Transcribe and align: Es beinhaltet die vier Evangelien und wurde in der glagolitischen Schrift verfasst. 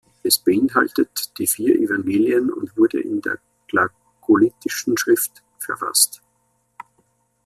Es 0.23 0.39
beinhaltet 0.39 1.37
die 1.37 1.45
vier 1.45 1.75
Evangelien 1.75 2.51
und 2.51 2.75
wurde 2.75 2.99
in 2.99 3.21
der 3.21 3.37
glagolitischen 3.67 4.97
Schrift 4.97 5.43
verfasst. 5.59 6.23